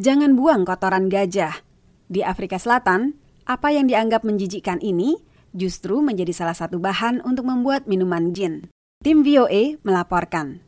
[0.00, 1.60] Jangan buang kotoran gajah.
[2.08, 5.20] Di Afrika Selatan, apa yang dianggap menjijikkan ini
[5.52, 8.72] justru menjadi salah satu bahan untuk membuat minuman gin.
[9.04, 10.64] Tim VOA melaporkan.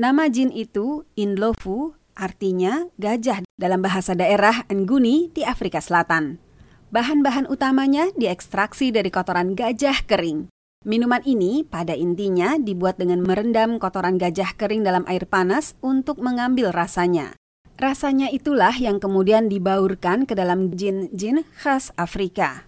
[0.00, 6.40] Nama gin itu Indlovu, artinya gajah dalam bahasa daerah Nguni di Afrika Selatan.
[6.88, 10.48] Bahan-bahan utamanya diekstraksi dari kotoran gajah kering.
[10.88, 16.72] Minuman ini pada intinya dibuat dengan merendam kotoran gajah kering dalam air panas untuk mengambil
[16.72, 17.36] rasanya.
[17.74, 22.62] Rasanya itulah yang kemudian dibaurkan ke dalam gin-gin khas Afrika.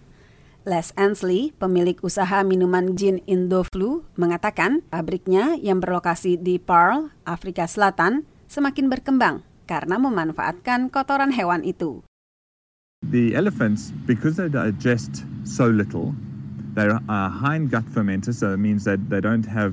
[0.67, 8.27] Les Ansley, pemilik usaha minuman gin Indoflu, mengatakan pabriknya yang berlokasi di Pearl, Afrika Selatan,
[8.51, 12.03] semakin berkembang karena memanfaatkan kotoran hewan itu.
[13.07, 16.11] The elephants, because they digest so little,
[16.75, 19.71] they're uh, hind gut fermenters, so it means that they don't have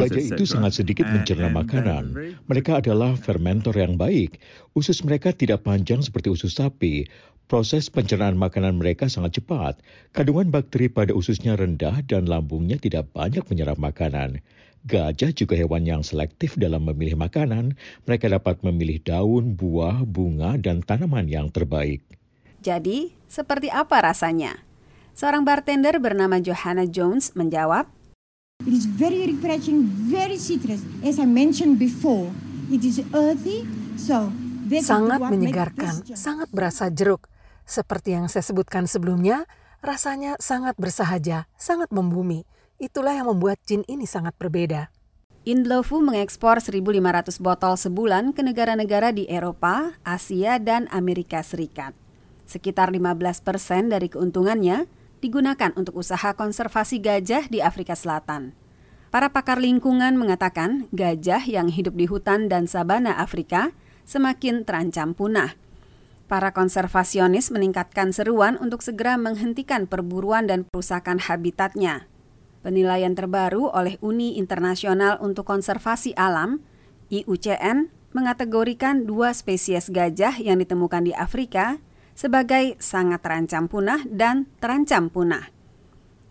[0.00, 2.16] Gajah itu sangat sedikit mencerna makanan.
[2.46, 4.40] Mereka adalah fermentor yang baik.
[4.72, 7.08] Usus mereka tidak panjang seperti usus sapi.
[7.46, 9.78] Proses pencernaan makanan mereka sangat cepat.
[10.10, 14.42] Kandungan bakteri pada ususnya rendah dan lambungnya tidak banyak menyerap makanan.
[14.86, 17.74] Gajah juga hewan yang selektif dalam memilih makanan.
[18.06, 22.02] Mereka dapat memilih daun, buah, bunga, dan tanaman yang terbaik.
[22.62, 24.66] Jadi, seperti apa rasanya?
[25.16, 27.88] Seorang bartender bernama Johanna Jones menjawab,
[28.66, 30.82] It is very refreshing, very citrus.
[31.06, 32.34] As I mentioned before,
[32.66, 33.62] it is earthy,
[33.94, 34.34] so
[34.82, 37.30] sangat menyegarkan, sangat berasa jeruk.
[37.62, 39.46] Seperti yang saya sebutkan sebelumnya,
[39.86, 42.42] rasanya sangat bersahaja, sangat membumi.
[42.82, 44.90] Itulah yang membuat gin ini sangat berbeda.
[45.46, 51.94] Indlovu mengekspor 1.500 botol sebulan ke negara-negara di Eropa, Asia, dan Amerika Serikat.
[52.50, 58.52] Sekitar 15 persen dari keuntungannya digunakan untuk usaha konservasi gajah di Afrika Selatan.
[59.08, 63.72] Para pakar lingkungan mengatakan gajah yang hidup di hutan dan sabana Afrika
[64.04, 65.56] semakin terancam punah.
[66.26, 72.10] Para konservasionis meningkatkan seruan untuk segera menghentikan perburuan dan perusakan habitatnya.
[72.66, 76.66] Penilaian terbaru oleh Uni Internasional untuk Konservasi Alam,
[77.14, 81.78] IUCN, mengategorikan dua spesies gajah yang ditemukan di Afrika
[82.16, 85.52] sebagai sangat terancam punah dan terancam punah.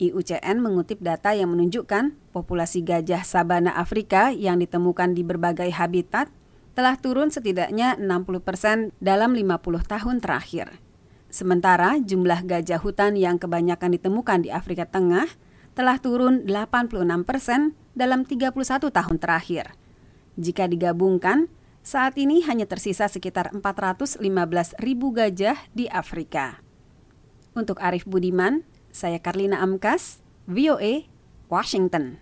[0.02, 6.28] IUCN mengutip data yang menunjukkan populasi gajah sabana Afrika yang ditemukan di berbagai habitat
[6.76, 10.84] telah turun setidaknya 60 persen dalam 50 tahun terakhir.
[11.32, 15.32] Sementara jumlah gajah hutan yang kebanyakan ditemukan di Afrika Tengah
[15.76, 16.92] telah turun 86
[17.24, 18.52] persen dalam 31
[18.92, 19.72] tahun terakhir.
[20.36, 21.48] Jika digabungkan,
[21.86, 24.18] saat ini hanya tersisa sekitar 415
[24.82, 26.66] ribu gajah di Afrika.
[27.54, 31.06] Untuk Arif Budiman, saya Karlina Amkas, VOA,
[31.46, 32.18] Washington.